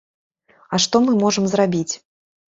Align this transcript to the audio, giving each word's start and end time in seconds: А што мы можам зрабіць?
А 0.77 0.79
што 0.85 1.01
мы 1.07 1.13
можам 1.25 1.45
зрабіць? 1.51 1.93